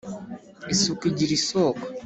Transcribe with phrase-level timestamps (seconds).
[0.73, 1.81] Isuku igira isoko.